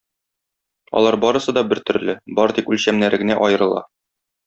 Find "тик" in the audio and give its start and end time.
2.61-2.75